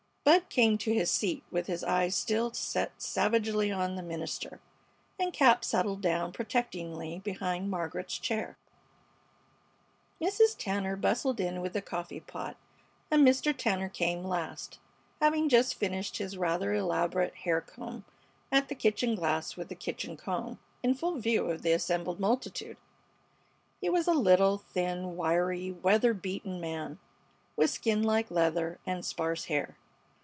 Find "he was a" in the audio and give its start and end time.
23.81-24.11